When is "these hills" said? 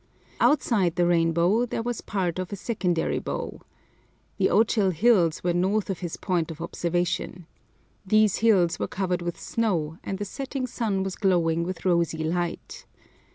8.03-8.79